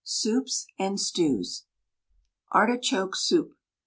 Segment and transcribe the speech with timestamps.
[0.03, 1.65] SOUPS AND STEWS
[2.53, 3.55] ARTICHOKE SOUP.